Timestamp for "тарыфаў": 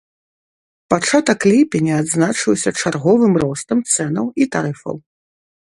4.57-4.95